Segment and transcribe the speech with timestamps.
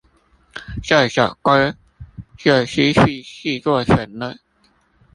[0.81, 1.75] 這首歌
[2.35, 3.21] 就失去
[3.59, 4.35] 著作權了